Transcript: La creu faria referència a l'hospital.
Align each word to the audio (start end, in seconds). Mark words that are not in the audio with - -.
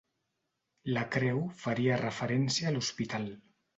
La 0.95 1.03
creu 1.15 1.43
faria 1.65 1.99
referència 2.03 2.71
a 2.71 2.77
l'hospital. 2.77 3.29